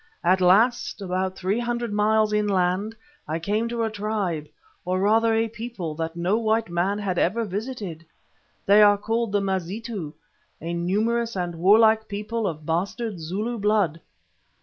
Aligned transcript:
At 0.23 0.41
last, 0.41 0.99
about 0.99 1.35
three 1.37 1.59
hundred 1.59 1.93
miles 1.93 2.33
inland, 2.33 2.95
I 3.27 3.37
came 3.37 3.69
to 3.69 3.83
a 3.83 3.91
tribe, 3.91 4.47
or 4.83 4.99
rather, 4.99 5.35
a 5.35 5.47
people, 5.47 5.93
that 5.93 6.15
no 6.15 6.39
white 6.39 6.71
man 6.71 6.97
had 6.97 7.19
ever 7.19 7.45
visited. 7.45 8.03
They 8.65 8.81
are 8.81 8.97
called 8.97 9.31
the 9.31 9.41
Mazitu, 9.41 10.11
a 10.59 10.73
numerous 10.73 11.35
and 11.35 11.53
warlike 11.53 12.07
people 12.07 12.47
of 12.47 12.65
bastard 12.65 13.19
Zulu 13.19 13.59
blood." 13.59 14.01